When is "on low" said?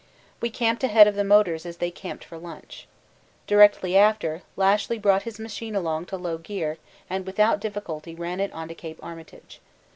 6.11-6.39